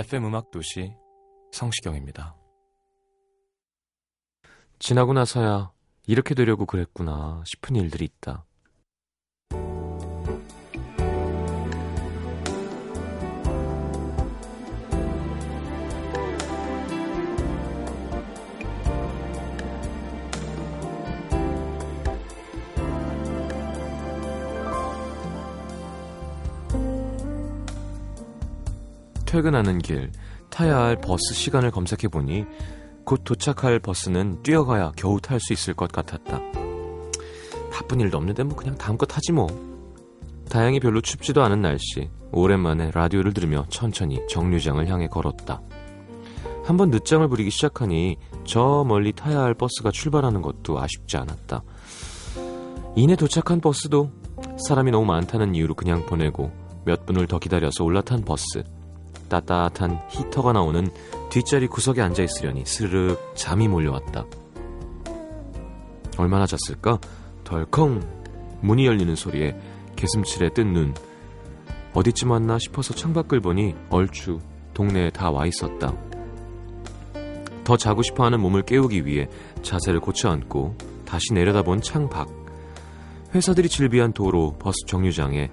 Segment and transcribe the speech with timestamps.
[0.00, 0.94] FM 음악 도시
[1.52, 2.34] 성시경입니다.
[4.78, 5.72] 지나고 나서야
[6.06, 8.46] 이렇게 되려고 그랬구나 싶은 일들이 있다.
[29.30, 30.10] 퇴근하는 길
[30.48, 32.46] 타야 할 버스 시간을 검색해 보니
[33.04, 36.40] 곧 도착할 버스는 뛰어가야 겨우 탈 수 있을 것 같았다.
[37.72, 39.46] 바쁜 일도 없는데 뭐 그냥 다음 거 타지 뭐.
[40.48, 42.10] 다행히 별로 춥지도 않은 날씨.
[42.32, 45.60] 오랜만에 라디오를 들으며 천천히 정류장을 향해 걸었다.
[46.64, 51.62] 한번 늦장을 부리기 시작하니 저 멀리 타야 할 버스가 출발하는 것도 아쉽지 않았다.
[52.96, 54.10] 이내 도착한 버스도
[54.66, 56.50] 사람이 너무 많다는 이유로 그냥 보내고
[56.84, 58.64] 몇 분을 더 기다려서 올라탄 버스.
[59.30, 60.90] 따뜻한 히터가 나오는
[61.30, 64.26] 뒷자리 구석에 앉아 있으려니 스르륵 잠이 몰려왔다.
[66.18, 66.98] 얼마나 잤을까?
[67.44, 68.02] 덜컹
[68.60, 69.58] 문이 열리는 소리에
[69.96, 70.94] 개슴칠에 뜬 눈.
[71.94, 74.38] 어디쯤 왔나 싶어서 창밖을 보니 얼추
[74.74, 75.94] 동네에 다 와 있었다.
[77.64, 79.28] 더 자고 싶어 하는 몸을 깨우기 위해
[79.62, 80.76] 자세를 고쳐 앉고
[81.06, 82.28] 다시 내려다본 창밖.
[83.34, 85.50] 회사들이 질비한 도로 버스 정류장에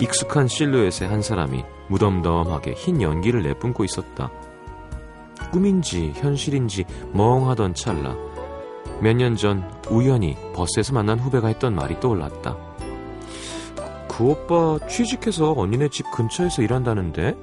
[0.00, 4.30] 익숙한 실루엣의 한 사람이 무덤덤하게 흰 연기를 내뿜고 있었다.
[5.52, 8.16] 꿈인지 현실인지 멍하던 찰나
[9.00, 12.56] 몇 년 전 우연히 버스에서 만난 후배가 했던 말이 떠올랐다.
[14.08, 17.36] 그 오빠 취직해서 언니네 집 근처에서 일한다는데?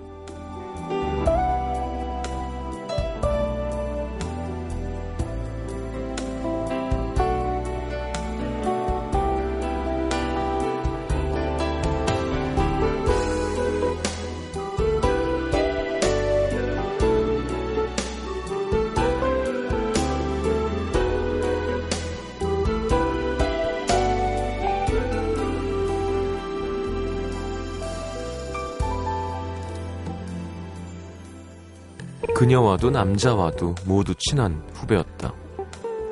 [32.48, 35.34] 그녀와도 남자와도 모두 친한 후배였다.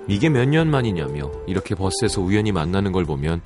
[0.09, 3.39] 이게 몇 년 만이냐며 이렇게 버스에서 우연히 만나는 걸 보면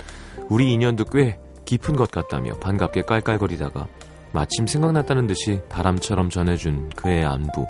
[0.48, 3.86] 우리 인연도 꽤 깊은 것 같다며 반갑게 깔깔거리다가
[4.32, 7.64] 마침 생각났다는 듯이 바람처럼 전해준 그의 안부.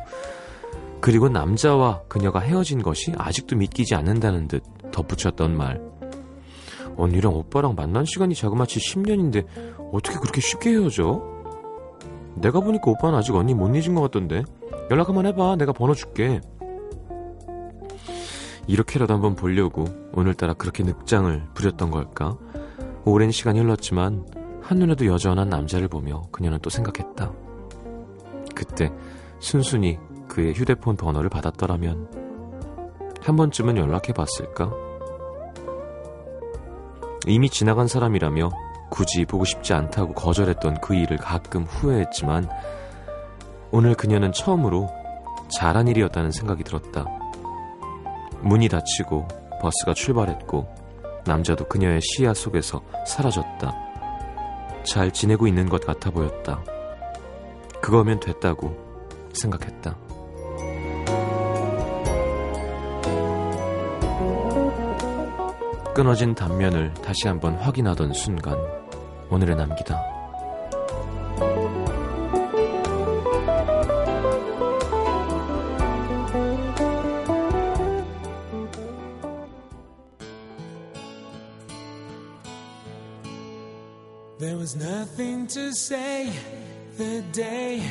[1.03, 5.83] 그리고 남자와 그녀가 헤어진 것이 아직도 믿기지 않는다는 듯 덧붙였던 말.
[6.97, 9.45] 언니랑 오빠랑 만난 시간이 자그마치 10년인데
[9.93, 11.23] 어떻게 그렇게 쉽게 헤어져?
[12.37, 14.45] 내가 보니까 오빠는 아직 언니 못 잊은 것 같던데
[14.91, 15.57] 연락 한번 해봐.
[15.57, 16.41] 내가 번호 줄게.
[18.67, 22.37] 이렇게라도 한번 보려고 오늘따라 그렇게 늑장을 부렸던 걸까?
[23.05, 24.27] 오랜 시간이 흘렀지만
[24.63, 27.33] 한눈에도 여전한 남자를 보며 그녀는 또 생각했다.
[28.55, 28.93] 그때
[29.41, 29.99] 순순히
[30.29, 32.09] 그의 휴대폰 번호를 받았더라면
[33.21, 34.71] 한 번쯤은 연락해 봤을까?
[37.27, 38.51] 이미 지나간 사람이라며
[38.91, 42.49] 굳이 보고 싶지 않다고 거절했던 그 일을 가끔 후회했지만
[43.73, 44.89] 오늘 그녀는 처음으로
[45.49, 47.05] 잘한 일이었다는 생각이 들었다.
[48.43, 49.29] 문이 닫히고
[49.61, 50.67] 버스가 출발했고
[51.25, 53.73] 남자도 그녀의 시야 속에서 사라졌다.
[54.83, 56.65] 잘 지내고 있는 것 같아 보였다.
[57.81, 58.77] 그거면 됐다고
[59.33, 59.97] 생각했다.
[65.95, 68.57] 끊어진 단면을 다시 한번 확인하던 순간
[69.29, 70.20] 오늘의 남기다.
[84.41, 86.33] There was nothing to say
[86.97, 87.83] the day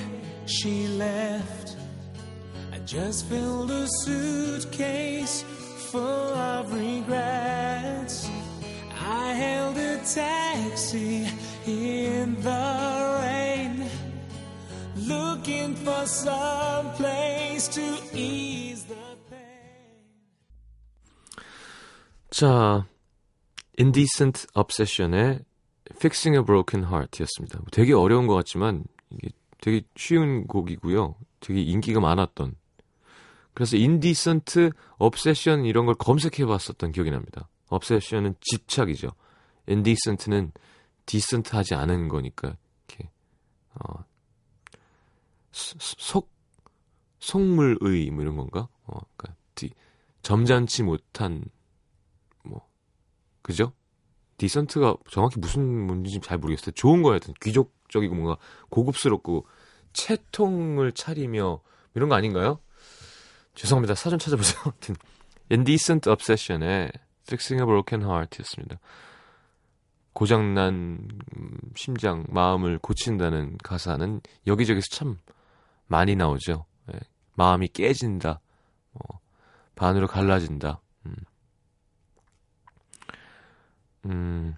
[0.48, 1.78] she left.
[2.74, 5.44] I just filled a suitcase
[5.92, 8.28] full of regrets.
[9.00, 11.28] I hailed a taxi
[11.68, 13.88] in the rain,
[15.06, 18.96] looking for some place to ease the
[19.30, 19.86] pain.
[22.32, 22.88] 자,
[23.78, 25.46] Indecent Obsession의
[25.96, 27.62] Fixing a Broken Heart였습니다.
[27.72, 29.30] 되게 어려운 것 같지만 이게
[29.62, 31.16] 되게 쉬운 곡이고요.
[31.40, 32.56] 되게 인기가 많았던.
[33.54, 34.70] 그래서 Indecent
[35.00, 37.50] Obsession 이런 걸 검색해봤었던 기억이 납니다.
[37.70, 39.10] Obsession은 집착이죠.
[39.68, 40.52] Indecent는
[41.06, 42.56] decent하지 않은 거니까
[42.88, 43.10] 이렇게
[43.74, 44.06] 어,
[45.52, 46.32] 속
[47.20, 48.68] 속물의 뭐 이런 건가?
[48.86, 49.72] 어, 그러니까 디,
[50.22, 51.44] 점잖지 못한
[52.44, 52.68] 뭐
[53.42, 53.74] 그죠?
[54.40, 56.72] 디선트가 정확히 무슨 문제인지 잘 모르겠어요.
[56.72, 58.38] 좋은 거였든 귀족적이고 뭔가
[58.70, 59.46] 고급스럽고
[59.94, 61.62] 채통을 차리며
[61.94, 62.60] 이런 거 아닌가요?
[63.54, 63.94] 죄송합니다.
[63.94, 64.62] 사전 찾아보세요.
[64.64, 64.96] 하여튼
[65.52, 66.92] Indecent Obsession의
[67.28, 68.80] Fixing a Broken Heart였습니다.
[70.14, 71.08] 고장난
[71.76, 75.20] 심장, 마음을 고친다는 가사는 여기저기서 참
[75.88, 76.66] 많이 나오죠.
[76.94, 77.00] 예.
[77.36, 78.40] 마음이 깨진다,
[78.94, 79.20] 어,
[79.76, 80.82] 반으로 갈라진다.
[84.06, 84.12] 음.
[84.12, 84.56] 음.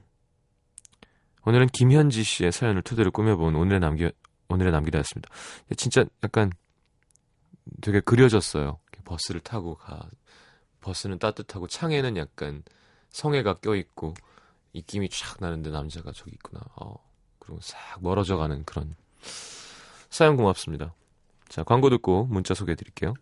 [1.46, 4.10] 오늘은 김현지 씨의 사연을 토대로 꾸며본 오늘의 남기
[4.50, 5.30] 오늘의 남기다였습니다.
[5.76, 6.52] 진짜 약간
[7.82, 8.80] 되게 그려졌어요.
[9.06, 10.08] 버스를 타고 가.
[10.82, 12.64] 버스는 따뜻하고 창에는 약간
[13.10, 14.14] 성에가 껴있고
[14.74, 16.62] 입김이 쫙 나는데 남자가 저기 있구나.
[16.76, 16.96] 어,
[17.40, 18.96] 그리고 싹 멀어져 가는 그런
[20.10, 20.94] 사연 고맙습니다.
[21.48, 23.14] 자, 광고 듣고 문자 소개해 드릴게요.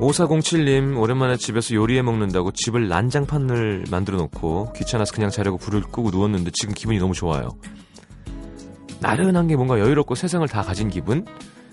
[0.00, 6.52] 오사공칠님 오랜만에 집에서 요리해 먹는다고 집을 난장판을 만들어 놓고 귀찮아서 그냥 자려고 불을 끄고 누웠는데
[6.54, 7.50] 지금 기분이 너무 좋아요.
[9.00, 11.24] 나른한 게 뭔가 여유롭고 세상을 다 가진 기분?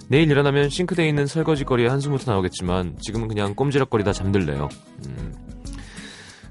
[0.07, 4.69] 내일 일어나면 싱크대에 있는 설거지거리에 한숨부터 나오겠지만 지금은 그냥 꼼지락거리다 잠들래요.
[5.07, 5.33] 음,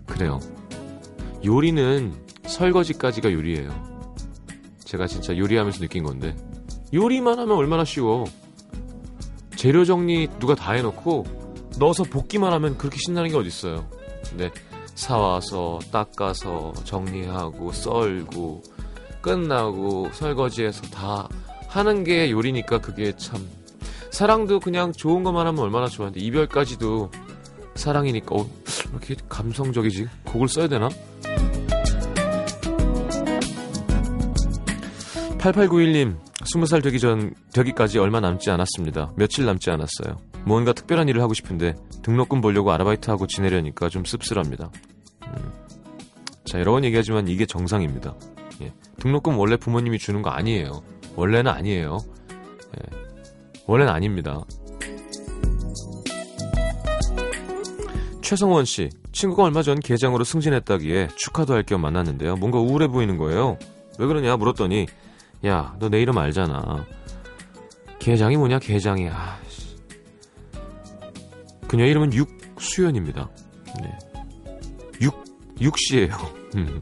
[0.06, 0.38] 그래요.
[1.44, 2.12] 요리는
[2.46, 3.94] 설거지까지가 요리예요.
[4.84, 6.36] 제가 진짜 요리하면서 느낀 건데
[6.92, 8.24] 요리만 하면 얼마나 쉬워.
[9.56, 11.43] 재료 정리 누가 다 해놓고
[11.78, 13.88] 넣어서 볶기만 하면 그렇게 신나는 게 어딨어요.
[14.28, 14.50] 근데
[14.94, 18.62] 사와서 닦아서 정리하고 썰고
[19.20, 21.28] 끝나고 설거지해서 다
[21.68, 23.44] 하는 게 요리니까 그게 참
[24.10, 27.10] 사랑도 그냥 좋은 것만 하면 얼마나 좋아하는데 이별까지도
[27.74, 28.46] 사랑이니까 어,
[28.90, 30.88] 이렇게 감성적이지 곡을 써야 되나?
[35.38, 39.12] 8891님 20살 되기 전 되기까지 얼마 남지 않았습니다.
[39.16, 40.33] 며칠 남지 않았어요.
[40.46, 44.70] 뭔가 특별한 일을 하고 싶은데 등록금 벌려고 아르바이트하고 지내려니까 좀 씁쓸합니다.
[45.26, 45.52] 음.
[46.44, 48.14] 자 여러 번 얘기하지만 이게 정상입니다.
[48.62, 48.72] 예.
[48.98, 50.82] 등록금 원래 부모님이 주는 거 아니에요.
[51.16, 51.98] 원래는 아니에요.
[52.76, 52.96] 예.
[53.66, 54.40] 원래는 아닙니다.
[58.20, 62.36] 최성원 씨, 친구가 얼마 전 계장으로 승진했다기에 축하도 할 겸 만났는데요.
[62.36, 63.58] 뭔가 우울해 보이는 거예요.
[63.98, 64.86] 왜 그러냐 물었더니
[65.46, 66.86] 야, 너 내 이름 알잖아.
[67.98, 69.08] 계장이 뭐냐, 계장이.
[69.08, 69.38] 아,
[71.74, 73.28] 그녀 이름은 육수연입니다.
[73.82, 73.98] 네.
[75.00, 75.24] 육,
[75.60, 76.16] 육씨예요.
[76.54, 76.80] 음.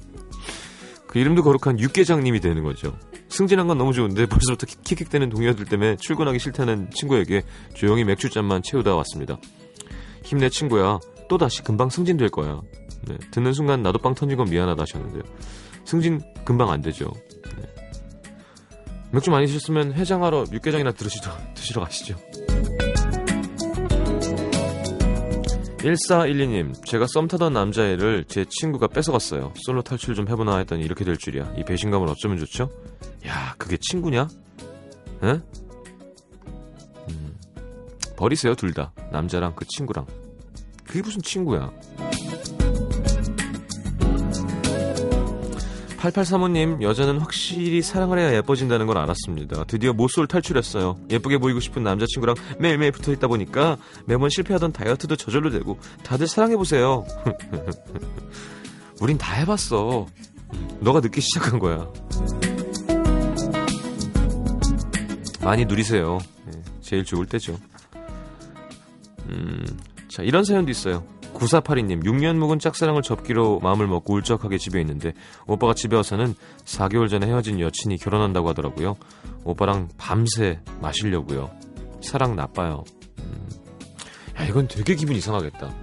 [1.06, 2.94] 그 이름도 거룩한 육계장님이 되는 거죠.
[3.30, 9.38] 승진한 건 너무 좋은데 벌써부터 킥킥대는 동료들 때문에 출근하기 싫다는 친구에게 조용히 맥주잔만 채우다 왔습니다.
[10.24, 11.00] 힘내 친구야.
[11.26, 12.60] 또다시 금방 승진될 거야.
[13.08, 13.16] 네.
[13.30, 15.22] 듣는 순간 나도 빵 터진 건 미안하다 하셨는데요.
[15.86, 17.10] 승진 금방 안 되죠.
[17.56, 17.62] 네.
[19.10, 21.34] 맥주 많이 드셨으면 해장하러 육개장이나 들으시죠.
[21.54, 22.18] 드시러 가시죠.
[25.82, 29.52] 1412님, 제가 썸 타던 남자애를 제 친구가 뺏어갔어요.
[29.66, 31.54] 솔로 탈출 좀 해보나 했더니 이렇게 될 줄이야.
[31.58, 32.70] 이 배신감을 어쩌면 좋죠?
[33.26, 34.28] 야, 그게 친구냐?
[35.24, 35.40] 에?
[37.08, 37.36] 음,
[38.16, 38.92] 버리세요, 둘 다.
[39.10, 40.06] 남자랑 그 친구랑.
[40.86, 41.72] 그게 무슨 친구야?
[46.02, 49.64] 8835님, 여자는 확실히 사랑을 해야 예뻐진다는 걸 알았습니다.
[49.64, 50.98] 드디어 모쏠 탈출했어요.
[51.10, 57.06] 예쁘게 보이고 싶은 남자친구랑 매일매일 붙어 있다 보니까 매번 실패하던 다이어트도 저절로 되고 다들 사랑해보세요.
[59.00, 60.06] 우린 다 해봤어.
[60.80, 61.88] 너가 늦게 시작한 거야.
[65.40, 66.18] 많이 누리세요.
[66.46, 67.56] 네, 제일 좋을 때죠.
[69.28, 69.64] 음,
[70.08, 71.04] 자, 이런 사연도 있어요.
[71.34, 75.12] 9482님, 6년 묵은 짝사랑을 접기로 마음을 먹고 울적하게 집에 있는데
[75.46, 76.34] 오빠가 집에 와서는
[76.64, 78.96] 4개월 전에 헤어진 여친이 결혼한다고 하더라고요.
[79.44, 81.50] 오빠랑 밤새 마시려고요.
[82.00, 82.84] 사랑 나빠요.
[83.20, 83.48] 음.
[84.38, 85.74] 야, 이건 되게 기분 이상하겠다.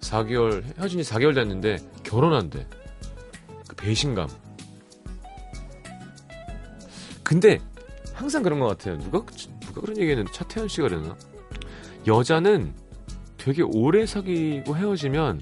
[0.00, 2.66] 4개월, 헤어진 지 4개월 됐는데 결혼한대.
[3.68, 4.28] 그 배신감.
[7.22, 7.58] 근데
[8.14, 8.98] 항상 그런 것 같아요.
[8.98, 9.24] 누가
[9.60, 11.16] 누가 그런 얘기했는데 차태현 씨가 그랬나?
[12.06, 12.72] 여자는
[13.46, 15.40] 되게 오래 사귀고 헤어지면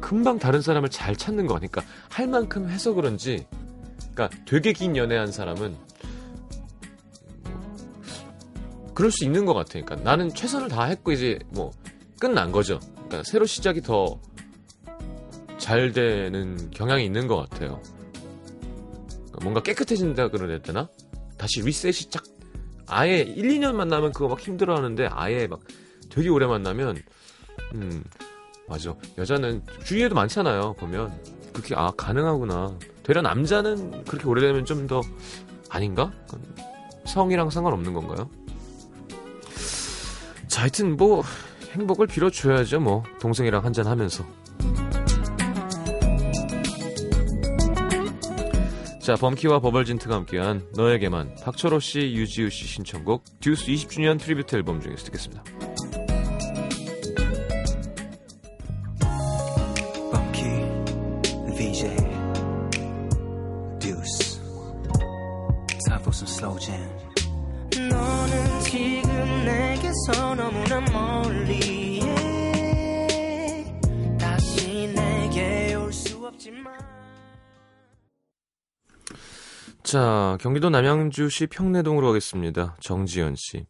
[0.00, 3.46] 금방 다른 사람을 잘 찾는 거 같으니까 그러니까 할 만큼 해서 그런지
[4.12, 5.76] 그러니까 되게 긴 연애한 사람은
[7.44, 9.84] 뭐 그럴 수 있는 것 같아요.
[9.84, 11.70] 그러니까 나는 최선을 다 했고 이제 뭐
[12.18, 12.80] 끝난 거죠.
[12.94, 14.20] 그러니까 새로 시작이 더
[15.62, 17.80] 잘 되는 경향이 있는 것 같아요.
[19.12, 20.88] 그러니까 뭔가 깨끗해진다 그래야 되나?
[21.38, 22.24] 다시 리셋이 쫙
[22.88, 25.60] 아예 1, 2년 만나면 그거 막 힘들어 하는데 아예 막
[26.12, 26.96] 되게 오래 만나면
[27.74, 28.04] 음
[28.68, 28.94] 맞아.
[29.18, 31.18] 여자는 주위에도 많잖아요 보면.
[31.52, 32.78] 그렇게 아 가능하구나.
[33.02, 35.00] 되려 남자는 그렇게 오래되면 좀 더
[35.68, 36.12] 아닌가?
[37.06, 38.30] 성이랑 상관없는 건가요?
[40.48, 41.22] 자 하여튼 뭐
[41.72, 43.02] 행복을 빌어줘야죠 뭐.
[43.20, 44.24] 동생이랑 한잔 하면서.
[49.00, 55.04] 자 범키와 버벌진트가 함께한 너에게만 박철호 씨 유지우 씨 신청곡 듀스 20주년 tribute 앨범 중에서
[55.06, 55.42] 듣겠습니다.
[79.82, 82.76] 자, 경기도 남양주시 평내동으로 가겠습니다.
[82.80, 83.66] 정지연 씨.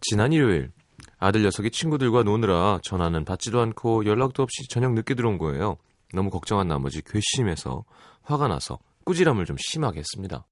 [0.00, 0.72] 지난 일요일
[1.18, 5.76] 아들 녀석이 친구들과 노느라 전화는 받지도 않고 연락도 없이 저녁 늦게 들어온 거예요.
[6.12, 7.84] 너무 걱정한 나머지 괘씸해서
[8.22, 10.44] 화가 나서 꾸지람을 좀 심하게 했습니다.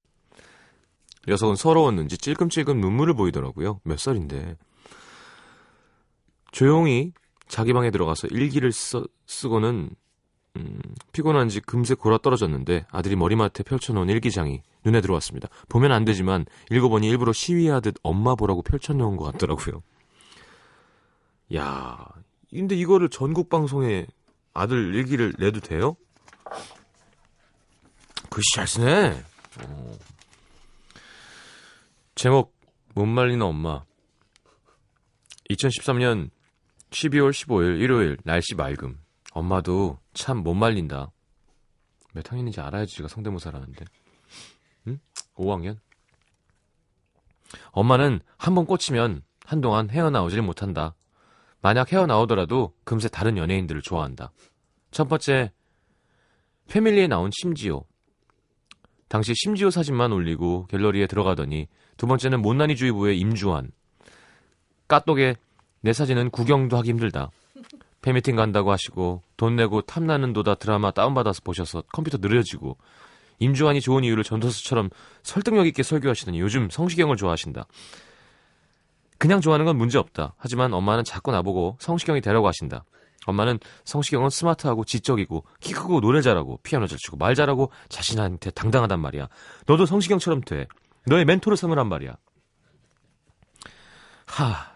[1.27, 3.79] 녀석은 서러웠는지 찔끔찔끔 눈물을 보이더라고요.
[3.83, 4.57] 몇 살인데.
[6.51, 7.13] 조용히
[7.47, 9.89] 자기 방에 들어가서 일기를 써, 쓰고는
[10.55, 10.79] 음,
[11.11, 15.49] 피곤한지 금세 골아 떨어졌는데 아들이 머리맡에 펼쳐놓은 일기장이 눈에 들어왔습니다.
[15.69, 19.81] 보면 안 되지만 읽어보니 일부러 시위하듯 엄마 보라고 펼쳐놓은 것 같더라고요.
[21.55, 22.07] 야,
[22.49, 24.05] 근데 이거를 전국 방송에
[24.53, 25.95] 아들 일기를 내도 돼요?
[28.29, 29.23] 글씨 잘 쓰네.
[32.23, 32.25] 어.
[32.25, 32.55] 제목
[32.95, 33.83] 못 말리는 엄마.
[35.49, 36.29] 2013년
[36.91, 38.97] 12월 15일 일요일 날씨 맑음.
[39.33, 41.11] 엄마도 참 못 말린다.
[42.13, 43.83] 몇 학년인지 알아야지 제가 성대모사라는데.
[44.87, 44.99] 응?
[45.35, 45.79] 5학년?
[47.71, 50.95] 엄마는 한 번 꽂히면 한동안 헤어나오질 못한다.
[51.61, 54.31] 만약 헤어나오더라도 금세 다른 연예인들을 좋아한다.
[54.91, 55.51] 첫 번째,
[56.69, 57.83] 패밀리에 나온 심지오.
[59.13, 61.67] 당시 심지오 사진만 올리고 갤러리에 들어가더니
[61.97, 63.69] 두 번째는 못난이주의부의 임주환.
[64.87, 65.35] 까똑에
[65.81, 67.29] 내 사진은 구경도 하기 힘들다.
[68.01, 72.75] 팬미팅 간다고 하시고 돈 내고 탐나는 도다 드라마 다운받아서 보셔서 컴퓨터 느려지고
[73.37, 74.89] 임주환이 좋은 이유를 전도서처럼
[75.21, 77.67] 설득력 있게 설교하시더니 요즘 성시경을 좋아하신다.
[79.19, 80.33] 그냥 좋아하는 건 문제 없다.
[80.39, 82.83] 하지만 엄마는 자꾸 나보고 성시경이 되라고 하신다.
[83.27, 88.99] 엄마는 성시경은 스마트하고 지적이고 키 크고 노래 잘하고 피아노 잘 치고 말 잘하고 자신한테 당당하단
[88.99, 89.27] 말이야.
[89.65, 90.67] 너도 성시경처럼 돼.
[91.05, 92.15] 너의 멘토를 삼으란 말이야.
[94.25, 94.72] 하,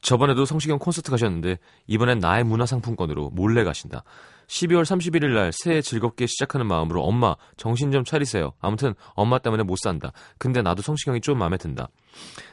[0.00, 4.02] 저번에도 성시경 콘서트 가셨는데 이번엔 나의 문화상품권으로 몰래 가신다.
[4.46, 8.52] 12월 31일 날 새해 즐겁게 시작하는 마음으로 엄마 정신 좀 차리세요.
[8.60, 10.12] 아무튼 엄마 때문에 못 산다.
[10.38, 11.88] 근데 나도 성시경이 좀 마음에 든다.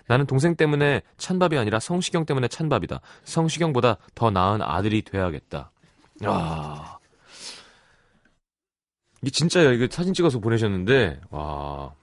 [0.08, 3.02] 나는 동생 때문에 찬밥이 아니라 성시경 때문에 찬밥이다.
[3.24, 5.72] 성시경보다 더 나은 아들이 돼야겠다.
[6.26, 6.98] 아.
[9.22, 9.72] 이게 진짜요.
[9.74, 11.94] 이거 사진 찍어서 보내셨는데 와.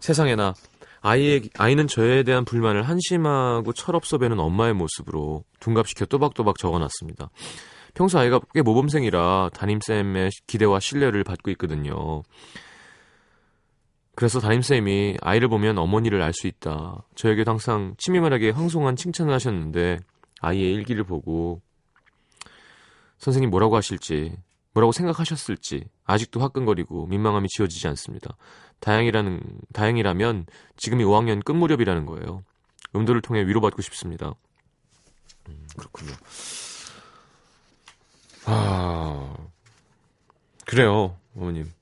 [0.00, 0.54] 세상에나
[1.00, 7.30] 아이의, 아이는 저에 대한 불만을 한심하고 철없어 배는 엄마의 모습으로 둔갑시켜 또박또박 적어놨습니다.
[7.94, 12.22] 평소 아이가 꽤 모범생이라 담임쌤의 기대와 신뢰를 받고 있거든요.
[14.14, 17.04] 그래서 담임쌤이 아이를 보면 어머니를 알 수 있다.
[17.14, 19.98] 저에게도 항상 치밀하게 황송한 칭찬을 하셨는데
[20.40, 21.60] 아이의 일기를 보고
[23.18, 24.36] 선생님 뭐라고 하실지
[24.72, 28.36] 뭐라고 생각하셨을지 아직도 화끈거리고 민망함이 지워지지 않습니다.
[28.80, 29.40] 다행이라는
[29.72, 30.46] 다행이라면
[30.76, 32.44] 지금이 5학년 끝 무렵이라는 거예요.
[32.94, 34.34] 음도를 통해 위로받고 싶습니다.
[35.48, 36.12] 음, 그렇군요.
[38.46, 39.36] 아
[40.64, 41.72] 그래요, 어머님.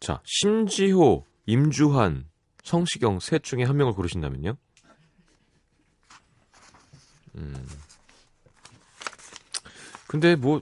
[0.00, 2.28] 자, 심지호, 임주환,
[2.64, 4.56] 성시경 셋 중에 한 명을 고르신다면요?
[7.36, 7.68] 음.
[10.06, 10.60] 근데 뭐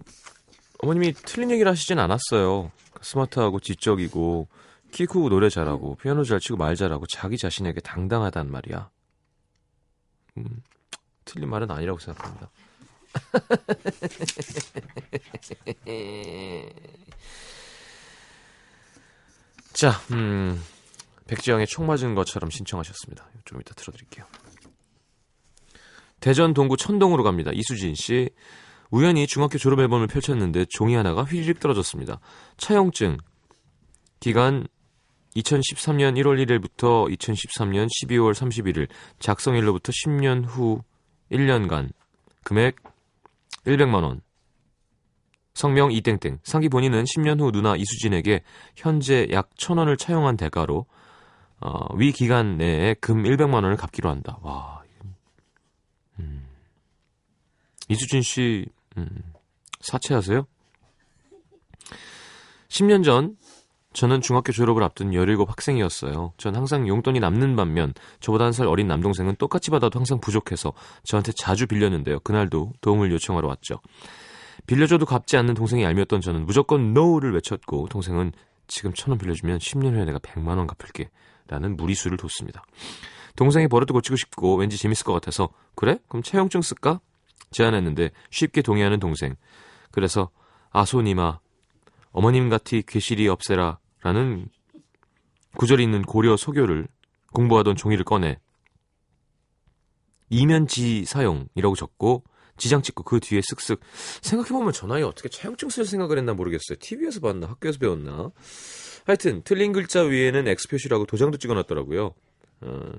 [0.82, 2.72] 어머님이 틀린 얘기를 하시진 않았어요.
[3.02, 4.48] 스마트하고 지적이고
[4.90, 8.90] 키 크고 노래 잘하고 피아노 잘 치고 말 잘하고 자기 자신에게 당당하단 말이야.
[10.38, 10.62] 음,
[11.24, 12.50] 틀린 말은 아니라고 생각합니다.
[19.72, 20.62] 자, 음,
[21.26, 23.28] 백지영의 총 맞은 것처럼 신청하셨습니다.
[23.44, 24.24] 좀 이따 틀어드릴게요.
[26.20, 27.50] 대전 동구 천동으로 갑니다.
[27.52, 28.30] 이수진 씨.
[28.90, 32.20] 우연히 중학교 졸업 앨범을 펼쳤는데 종이 하나가 휘리릭 떨어졌습니다.
[32.56, 33.18] 차용증.
[34.18, 34.66] 기간
[35.36, 38.88] 2013년 1월 1일부터 2013년 12월 31일
[39.20, 40.82] 작성일로부터 10년 후
[41.30, 41.90] 1년간
[42.42, 42.76] 금액
[43.64, 44.20] 100만 원.
[45.54, 46.40] 성명 이땡땡.
[46.42, 48.42] 상기 본인은 10년 후 누나 이수진에게
[48.76, 50.86] 현재 약 1000원을 차용한 대가로
[51.60, 54.38] 어, 위 기간 내에 금 100만 원을 갚기로 한다.
[54.42, 54.82] 와.
[56.18, 56.46] 음.
[57.88, 58.66] 이수진 씨
[58.96, 59.08] 음,
[59.80, 60.46] 사채하세요?
[62.68, 63.36] 10년 전
[63.92, 66.32] 저는 중학교 졸업을 앞둔 17 학생이었어요.
[66.36, 71.32] 전 항상 용돈이 남는 반면 저보다 한 살 어린 남동생은 똑같이 받아도 항상 부족해서 저한테
[71.32, 72.20] 자주 빌렸는데요.
[72.20, 73.80] 그날도 도움을 요청하러 왔죠.
[74.66, 78.32] 빌려줘도 갚지 않는 동생이 얄미웠던 저는 무조건 NO를 외쳤고 동생은
[78.68, 81.10] 지금 천 원 빌려주면 10년 후에 내가 100만 원 갚을게
[81.48, 82.62] 라는 무리수를 뒀습니다.
[83.34, 85.98] 동생이 버릇도 고치고 싶고 왠지 재밌을 것 같아서 그래?
[86.06, 87.00] 그럼 채용증 쓸까?
[87.50, 89.36] 제안했는데 쉽게 동의하는 동생.
[89.90, 90.30] 그래서
[90.70, 91.40] 아소니마
[92.12, 94.48] 어머님 같이 괴실이 없애라 라는
[95.56, 96.88] 구절이 있는 고려 소교를
[97.32, 98.38] 공부하던 종이를 꺼내
[100.28, 102.24] 이면지 사용이라고 적고
[102.56, 103.80] 지장 찍고 그 뒤에 쓱쓱
[104.22, 106.76] 생각해보면 저 나이에 어떻게 차용증 쓸 생각을 했나 모르겠어요.
[106.78, 108.30] TV에서 봤나 학교에서 배웠나
[109.06, 112.14] 하여튼 틀린 글자 위에는 X 표시라고 도장도 찍어놨더라고요.
[112.60, 112.92] 어,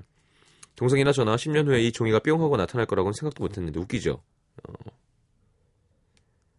[0.76, 4.22] 동생이나 저나 10년 후에 이 종이가 뿅 하고 나타날 거라고는 생각도 못했는데 웃기죠.
[4.68, 4.72] 어.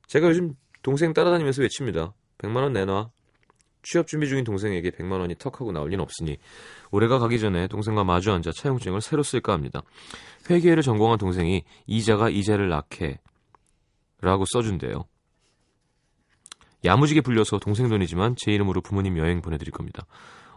[0.07, 2.13] 제가 요즘 동생 따라다니면서 외칩니다.
[2.37, 3.09] 100만 원 내놔.
[3.83, 6.37] 취업 준비 중인 동생에게 100만 원이 턱하고 나올 리는 없으니
[6.91, 9.81] 올해가 가기 전에 동생과 마주 앉아 차용증을 새로 쓸까 합니다.
[10.49, 13.19] 회계를 전공한 동생이 이자가 이자를 낳게
[14.21, 15.05] 라고 써준대요.
[16.85, 20.05] 야무지게 불려서 동생 돈이지만 제 이름으로 부모님 여행 보내드릴 겁니다.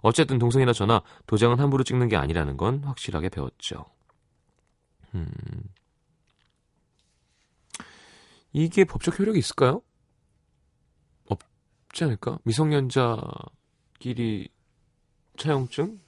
[0.03, 3.87] 어쨌든 동생이나 저나 도장은 함부로 찍는 게 아니라는 건 확실하게 배웠죠.
[5.15, 5.29] 음.
[8.57, 9.83] 이게 법적 효력이 있을까요?
[11.27, 12.39] 없지 않을까?
[12.45, 14.49] 미성년자끼리
[15.37, 16.01] 차용증?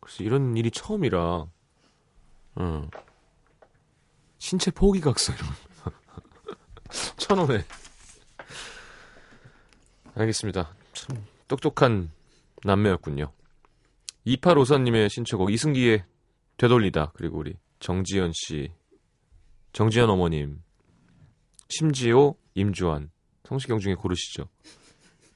[0.00, 1.46] 그래서 이런 일이 처음이라,
[2.56, 2.90] 어.
[4.38, 5.46] 신체 포기각서 이런
[7.18, 7.64] 천 원에
[10.16, 10.74] 알겠습니다.
[10.94, 12.10] 참 똑똑한
[12.64, 13.32] 남매였군요.
[14.26, 16.04] 2854님의 신청곡 이승기의
[16.56, 18.72] 되돌리다 그리고 우리 정지현 씨,
[19.72, 20.64] 정지현 어머님,
[21.74, 23.10] 심지호, 임주환,
[23.44, 24.48] 성시경 중에 고르시죠.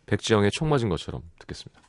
[0.05, 1.81] 백지영의 총 맞은 것처럼 듣겠습니다.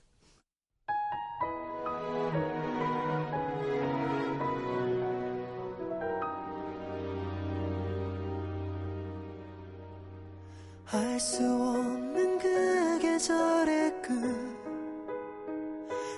[10.89, 14.13] 알 수 없는 그 계절의 끝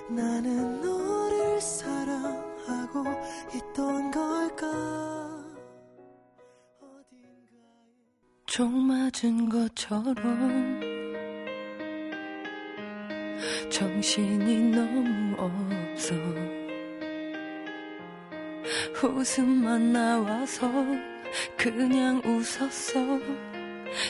[0.08, 0.59] 나는
[9.74, 10.80] 것처럼
[13.70, 16.14] 정신이 너무 없어.
[19.02, 20.70] 웃음만 나와서
[21.56, 23.20] 그냥 웃었어.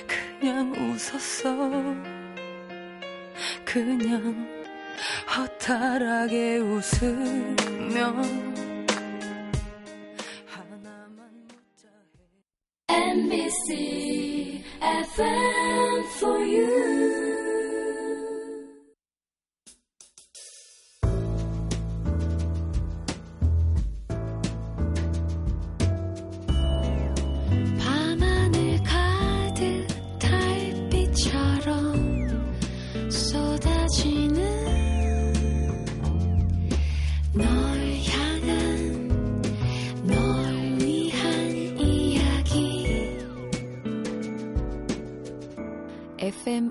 [0.06, 1.70] 그냥 웃었어.
[3.64, 4.48] 그냥
[5.36, 8.49] 허탈하게 웃으며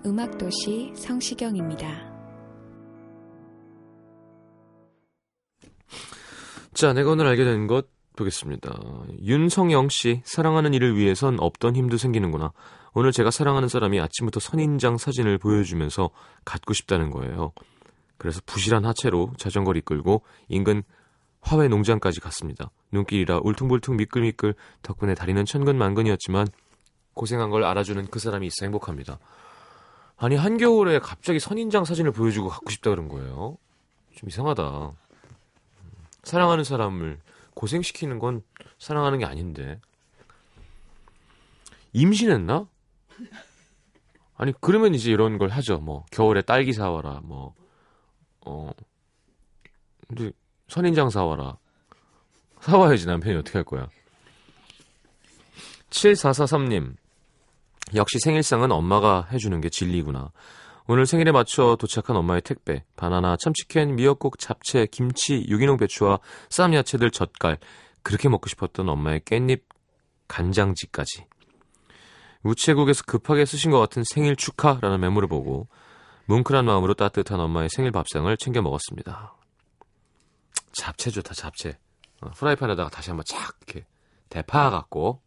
[0.06, 1.88] 음악도시 성시경입니다.
[6.74, 8.78] 자, 내가 오늘 알게 된 것 보겠습니다.
[9.24, 12.52] 윤성영 씨, 사랑하는 일을 위해선 없던 힘도 생기는구나.
[12.94, 16.10] 오늘 제가 사랑하는 사람이 아침부터 선인장 사진을 보여주면서
[16.44, 17.54] 갖고 싶다는 거예요.
[18.18, 20.84] 그래서 부실한 하체로 자전거를 이끌고 인근
[21.42, 22.70] 화훼 농장까지 갔습니다.
[22.92, 26.48] 눈길이라 울퉁불퉁 미끌미끌 덕분에 다리는 천근만근이었지만
[27.14, 29.20] 고생한 걸 알아주는 그 사람이 있어 행복합니다.
[30.20, 33.58] 아니 한겨울에 갑자기 선인장 사진을 보여주고 갖고 싶다 그런 거예요.
[34.16, 34.92] 좀 이상하다.
[36.24, 37.20] 사랑하는 사람을
[37.54, 38.44] 고생시키는 건
[38.78, 39.80] 사랑하는 게 아닌데.
[41.94, 42.68] 임신했나?
[44.36, 45.80] 아니, 그러면 이제 이런 걸 하죠.
[45.80, 47.56] 뭐, 겨울에 딸기 사와라, 뭐,
[48.42, 48.72] 어,
[50.08, 50.32] 근데
[50.68, 51.58] 선인장 사와라.
[52.62, 53.90] 사와야지 남편이 어떻게 할 거야.
[55.90, 56.96] 7443님.
[57.96, 60.32] 역시 생일상은 엄마가 해주는 게 진리구나.
[60.88, 62.84] 오늘 생일에 맞춰 도착한 엄마의 택배.
[62.96, 67.58] 바나나, 참치캔, 미역국, 잡채, 김치, 유기농 배추와 쌈 야채들 젓갈.
[68.02, 69.62] 그렇게 먹고 싶었던 엄마의 깻잎
[70.28, 71.26] 간장지까지.
[72.44, 75.68] 우체국에서 급하게 쓰신 것 같은 생일 축하라는 메모를 보고
[76.26, 79.36] 뭉클한 마음으로 따뜻한 엄마의 생일 밥상을 챙겨 먹었습니다.
[80.72, 81.78] 잡채 좋다, 잡채.
[82.22, 83.86] 어, 프라이팬에다가 다시 한번 착 이렇게
[84.30, 85.22] 대파 갖고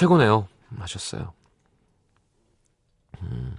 [0.00, 0.46] 최고네요.
[0.78, 1.32] 하셨어요.
[3.22, 3.56] 음.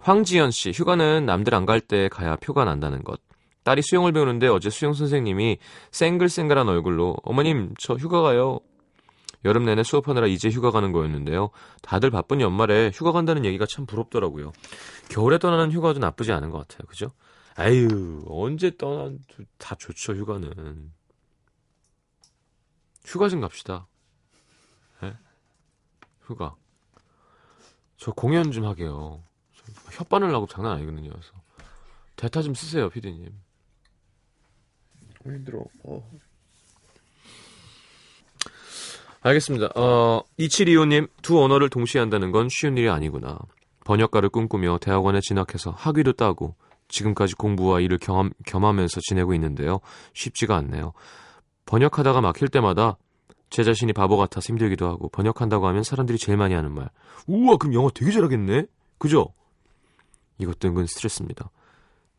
[0.00, 3.20] 황지연 씨, 휴가는 남들 안 갈 때 가야 표가 난다는 것.
[3.64, 5.58] 딸이 수영을 배우는데 어제 수영 선생님이
[5.90, 8.60] 쌩글쌩글한 얼굴로 어머님 저 휴가 가요.
[9.44, 11.50] 여름 내내 수업하느라 이제 휴가 가는 거였는데요.
[11.82, 14.52] 다들 바쁜 연말에 휴가 간다는 얘기가 참 부럽더라고요.
[15.10, 16.86] 겨울에 떠나는 휴가도 나쁘지 않은 것 같아요.
[16.88, 17.10] 그죠?
[17.56, 19.18] 아유 언제 떠난
[19.58, 20.92] 다 좋죠 휴가는.
[23.04, 23.86] 휴가 좀 갑시다.
[26.28, 26.34] 네?
[26.34, 26.54] 휴가.
[27.96, 29.22] 저 공연 좀 하게요.
[29.90, 31.10] 혓바늘 나고 장난 아니거든요.
[31.10, 31.32] 그래서
[32.16, 33.32] 대타 좀 쓰세요, 피디님.
[35.24, 35.64] 힘들어.
[35.84, 36.10] 어.
[39.20, 39.70] 알겠습니다.
[39.74, 43.38] 어, 2725님, 두 언어를 동시에 한다는 건 쉬운 일이 아니구나.
[43.84, 46.54] 번역가를 꿈꾸며 대학원에 진학해서 학위도 따고
[46.88, 49.80] 지금까지 공부와 일을 경험, 겸하면서 지내고 있는데요.
[50.14, 50.92] 쉽지가 않네요.
[51.66, 52.96] 번역하다가 막힐 때마다
[53.50, 56.90] 제 자신이 바보 같아서 힘들기도 하고 번역한다고 하면 사람들이 제일 많이 하는 말.
[57.26, 58.66] 우와, 그럼 영어 되게 잘하겠네?
[58.98, 59.32] 그죠?
[60.38, 61.50] 이것도 은근 스트레스입니다.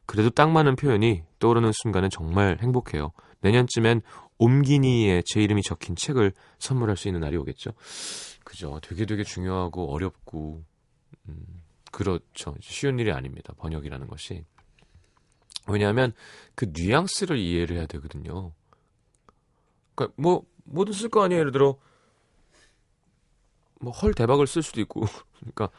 [0.06, 3.12] 그래도 딱 맞는 표현이 떠오르는 순간은 정말 행복해요.
[3.42, 4.02] 내년쯤엔
[4.40, 7.72] 옴기니에 제 이름이 적힌 책을 선물할 수 있는 날이 오겠죠.
[8.44, 8.80] 그죠.
[8.82, 10.64] 되게 되게 중요하고 어렵고,
[11.28, 11.46] 음,
[11.92, 12.56] 그렇죠.
[12.62, 13.54] 쉬운 일이 아닙니다.
[13.58, 14.44] 번역이라는 것이.
[15.68, 16.14] 왜냐하면
[16.56, 18.52] 그 뉘앙스를 이해를 해야 되거든요.
[19.94, 21.40] 그러니까 뭐 뭐든 쓸 거 아니에요.
[21.42, 21.78] 예를 들어
[23.82, 25.02] 뭐 헐 대박을 쓸 수도 있고.
[25.40, 25.70] 그러니까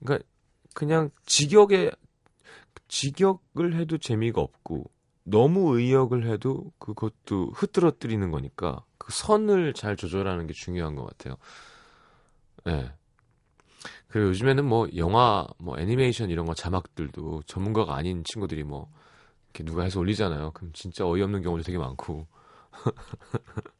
[0.00, 0.26] 그러니까
[0.74, 1.90] 그냥 직역에
[2.88, 4.90] 직역을 해도 재미가 없고
[5.24, 11.36] 너무 의역을 해도 그것도 흐트러뜨리는 거니까 그 선을 잘 조절하는 게 중요한 것 같아요.
[12.66, 12.72] 예.
[12.72, 12.92] 네.
[14.08, 18.90] 그리고 요즘에는 뭐 영화, 뭐 애니메이션 이런 거 자막들도 전문가가 아닌 친구들이 뭐
[19.46, 20.50] 이렇게 누가 해서 올리잖아요.
[20.52, 22.26] 그럼 진짜 어이없는 경우도 되게 많고.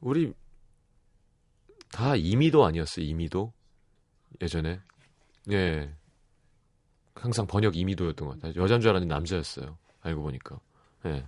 [0.00, 0.32] 우리
[1.90, 3.04] 다 이미도 아니었어요.
[3.04, 3.52] 이미도
[4.40, 4.80] 예전에
[5.50, 5.94] 예
[7.14, 8.62] 항상 번역 이미도였던 것 같아요.
[8.62, 9.78] 여자인 줄 알았는데 남자였어요.
[10.02, 10.60] 알고 보니까
[11.06, 11.26] 예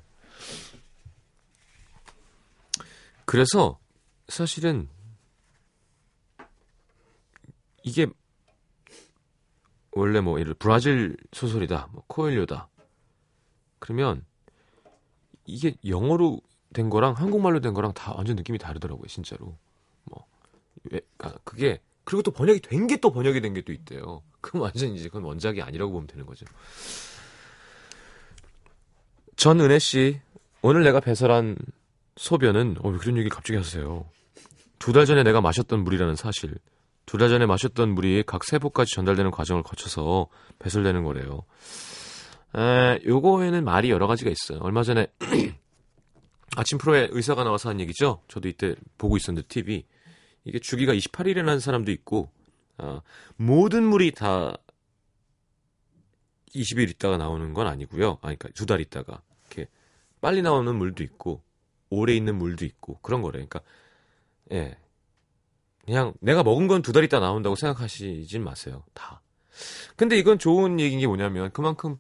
[3.25, 3.79] 그래서
[4.29, 4.89] 사실은
[7.83, 8.07] 이게
[9.93, 12.69] 원래 뭐 예를 브라질 소설이다, 뭐 코엘료다.
[13.79, 14.25] 그러면
[15.51, 16.41] 이게 영어로
[16.73, 19.57] 된 거랑 한국말로 된 거랑 다 완전 느낌이 다르더라고요, 진짜로.
[20.05, 20.25] 뭐
[20.91, 24.23] 왜, 아, 그게 그리고 또 번역이 된 게 또 번역이 된 게 또 있대요.
[24.41, 26.47] 그럼 완전 이제 그건 원작이 아니라고 보면 되는 거죠.
[29.37, 30.21] 전은혜 씨,
[30.63, 31.57] 오늘 내가 배설한
[32.17, 34.05] 소변은 어, 왜 그런 얘기 갑자기 하세요?
[34.79, 36.55] 두 달 전에 내가 마셨던 물이라는 사실.
[37.07, 41.43] 두 달 전에 마셨던 물이 각 세포까지 전달되는 과정을 거쳐서 배설되는 거래요.
[42.57, 44.59] 에, 요거에는 말이 여러 가지가 있어요.
[44.63, 45.07] 얼마 전에
[46.57, 48.23] 아침 프로에 의사가 나와서 한 얘기죠.
[48.29, 49.85] 저도 이때 보고 있었는데 TV
[50.45, 52.31] 이게 주기가 28일이라는 사람도 있고
[52.79, 53.03] 아,
[53.37, 54.55] 모든 물이 다
[56.55, 58.13] 20일 있다가 나오는 건 아니고요.
[58.15, 59.71] 아, 그러니까 두 달 있다가 이렇게
[60.21, 61.43] 빨리 나오는 물도 있고
[61.91, 63.33] 오래 있는 물도 있고 그런 거래.
[63.35, 63.61] 그러니까
[64.53, 64.77] 예,
[65.85, 68.83] 그냥 내가 먹은 건 두 달 있다 나온다고 생각하시진 마세요.
[68.95, 69.23] 다.
[69.97, 71.97] 근데 이건 좋은 얘기인 게 뭐냐면 그만큼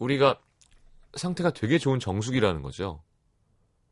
[0.00, 0.40] 우리가
[1.14, 3.02] 상태가 되게 좋은 정수기라는 거죠.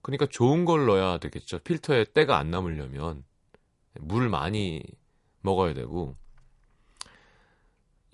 [0.02, 1.58] 그러니까 좋은 걸 넣어야 되겠죠.
[1.60, 3.24] 필터에 때가 안 남으려면
[4.00, 4.82] 물 많이
[5.42, 6.16] 먹어야 되고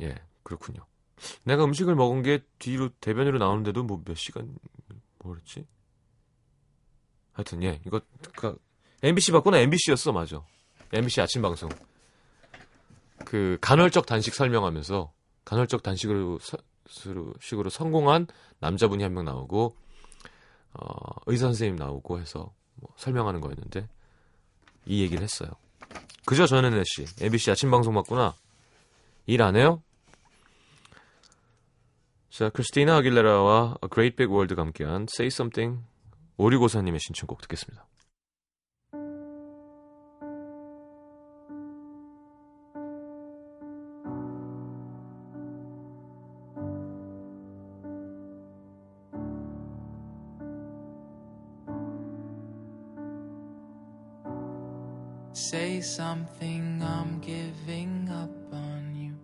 [0.01, 0.85] 예 그렇군요.
[1.45, 4.57] 내가 음식을 먹은 게 뒤로 대변으로 나오는데도 뭐 몇 시간
[5.21, 5.67] 뭐랬지?
[7.33, 8.01] 하여튼 예 이거
[8.37, 8.59] 그
[9.03, 10.45] MBC 봤구나 MBC였어 맞아.
[10.93, 11.69] MBC 아침 방송.
[13.25, 15.13] 그 간헐적 단식 설명하면서
[15.45, 16.57] 간헐적 단식으로 서,
[16.89, 18.27] 식으로 성공한
[18.61, 19.75] 남자분이 한 명 나오고
[20.75, 20.87] 어,
[21.27, 23.89] 의사 선생님 나오고 해서 뭐 설명하는 거였는데
[24.87, 25.51] 이 얘기를 했어요.
[26.27, 28.35] 그죠 저는 씨 MBC 아침 방송 맞구나.
[29.27, 29.83] 일 안 해요?
[32.31, 35.85] 자, 크리스티나 아길레라와 A Great Big World가 함께한 Say Something
[36.37, 37.87] 오리고사님의 신청곡 듣겠습니다.
[55.95, 59.15] Something, I'm giving up on you.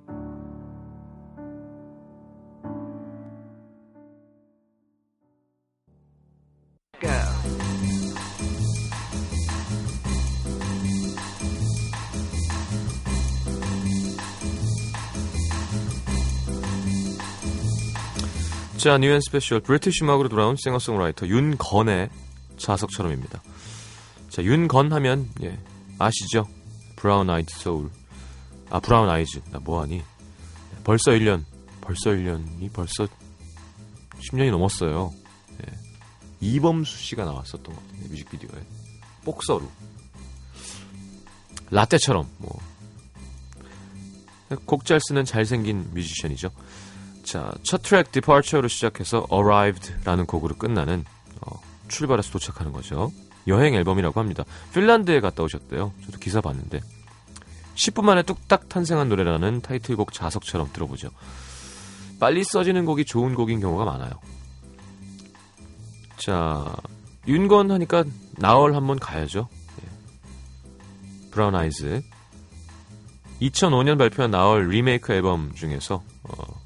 [18.76, 22.08] 자, 뉴앤 스페셜 브리티시 음악으로 돌아온 싱어송라이터 윤건의
[22.56, 23.42] 자석처럼입니다.
[24.28, 25.58] 자, 윤건 하면 예,
[25.98, 26.46] 아시죠?
[27.00, 27.90] 브라운 아이드 소울.
[28.68, 29.40] 아, 브라운 아이즈.
[29.50, 30.02] 나 뭐하니?
[30.84, 31.44] 벌써 1년.
[31.80, 33.08] 벌써 1년이 벌써
[34.18, 35.10] 10년이 넘었어요.
[35.62, 35.78] 예.
[36.42, 38.08] 이범수 씨가 나왔었던 것 같아요.
[38.10, 38.62] 뮤직비디오에.
[39.24, 39.66] 복서로.
[41.70, 42.60] 라떼처럼 뭐.
[44.66, 46.50] 곡 잘 쓰는 잘생긴 뮤지션이죠.
[47.22, 51.06] 자, 첫 트랙 Departure로 시작해서 Arrived라는 곡으로 끝나는
[51.40, 51.58] 어,
[51.88, 53.10] 출발해서 도착하는 거죠.
[53.50, 54.44] 여행 앨범이라고 합니다.
[54.72, 55.92] 핀란드에 갔다 오셨대요.
[56.06, 56.80] 저도 기사 봤는데
[57.74, 61.10] 10분 만에 뚝딱 탄생한 노래라는 타이틀곡 자석처럼 들어보죠.
[62.18, 64.10] 빨리 써지는 곡이 좋은 곡인 경우가 많아요.
[66.16, 66.76] 자,
[67.26, 68.04] 윤건 하니까
[68.36, 69.48] 나얼 한번 가야죠.
[69.82, 71.30] 예.
[71.30, 72.02] 브라운 아이즈
[73.40, 76.60] 2005년 발표한 나얼 리메이크 앨범 중에서 어,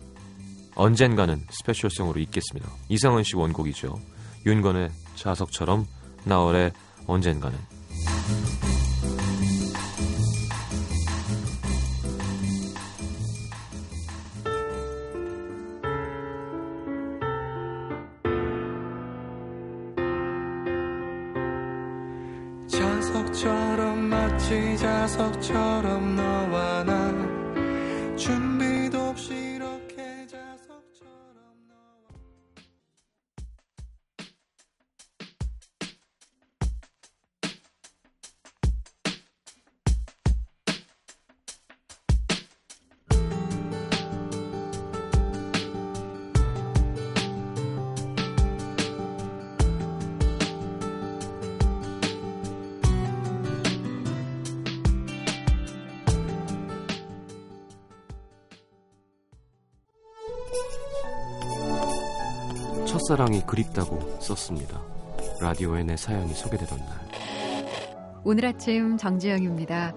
[0.75, 2.69] 언젠가는 스페셜성으로 있겠습니다.
[2.89, 4.01] 이상은 씨 원곡이죠.
[4.45, 5.87] 윤건의 자석처럼
[6.25, 6.73] 나월의
[7.07, 7.74] 언젠가는
[63.05, 64.81] 첫사랑이 그립다고 썼습니다.
[65.39, 66.89] 라디오에 내 사연이 소개되던 날.
[68.25, 69.93] 오늘 아침 정지영입니다.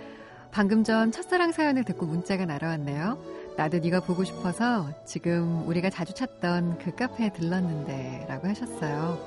[0.52, 3.17] 방금 전 첫사랑 사연을 듣고 문자가 날아왔네요.
[3.56, 9.17] 나도 네가 보고 싶어서 지금 우리가 자주 찾던 그 카페에 들렀는데 라고 하셨어요.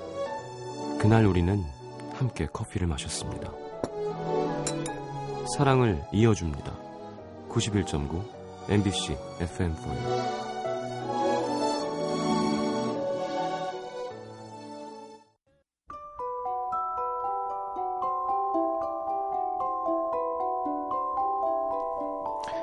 [1.00, 1.64] 그날 우리는
[2.12, 3.50] 함께 커피를 마셨습니다.
[5.56, 6.70] 사랑을 이어줍니다.
[7.48, 8.22] 91.9
[8.68, 10.39] MBC FM4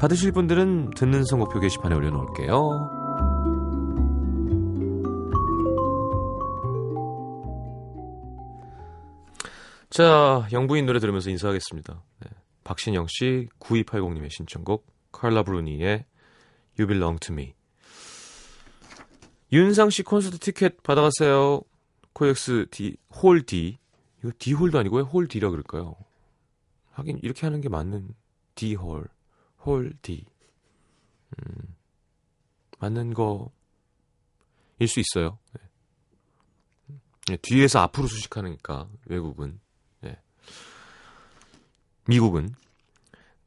[0.00, 2.98] 받으실 분들은 듣는 선곡표 게시판에 올려놓을게요.
[9.90, 12.04] 자, 영부인 노래 들으면서 인사하겠습니다.
[12.20, 12.30] 네.
[12.62, 16.04] 박신영 씨, 9280님의 신청곡, 칼라 브루니의
[16.78, 17.54] You Belong to Me.
[19.50, 21.62] 윤상 씨 콘서트 티켓 받아가세요.
[22.12, 23.78] 코엑스 D, 홀 D.
[24.20, 25.04] 이거 D 홀도 아니고요.
[25.04, 25.96] 홀 D라 그럴까요?
[26.92, 28.14] 하긴 이렇게 하는 게 맞는
[28.54, 29.08] D 홀.
[29.64, 30.24] 홀 D.
[31.38, 31.76] 음,
[32.78, 33.50] 맞는 거일
[34.86, 35.38] 수 있어요.
[35.52, 35.68] 네.
[37.28, 39.60] 네, 뒤에서 앞으로 수식하니까 외국은
[40.00, 40.18] 네.
[42.06, 42.54] 미국은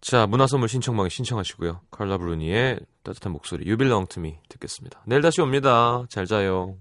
[0.02, 1.82] 자 문화선물 신청방에 신청하시고요.
[1.90, 3.66] 칼라 브루니의 따뜻한 목소리
[4.08, 5.02] to Me 듣겠습니다.
[5.08, 6.06] 내일 다시 옵니다.
[6.10, 6.78] 잘 자요.